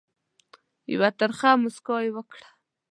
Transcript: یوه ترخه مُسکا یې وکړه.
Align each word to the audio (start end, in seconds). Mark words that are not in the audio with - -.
یوه 0.93 1.09
ترخه 1.19 1.49
مُسکا 1.61 1.97
یې 2.03 2.11
وکړه. 2.15 2.47